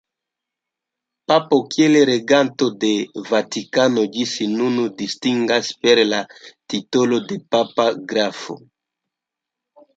Papo, 1.31 1.59
kiel 1.75 1.97
reganto 2.09 2.69
de 2.85 2.89
Vatikano, 3.29 4.07
ĝis 4.17 4.33
nun 4.55 4.81
distingas 5.03 5.71
per 5.85 6.03
la 6.11 6.25
titolo 6.75 7.23
de 7.31 7.41
papa 7.55 7.89
grafo. 8.15 8.61